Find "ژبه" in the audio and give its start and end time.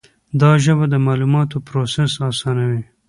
0.63-0.85